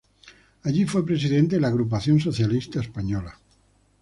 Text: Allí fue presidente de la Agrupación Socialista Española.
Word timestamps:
Allí 0.63 0.85
fue 0.85 1.05
presidente 1.05 1.53
de 1.57 1.61
la 1.61 1.67
Agrupación 1.67 2.19
Socialista 2.19 2.79
Española. 2.79 3.39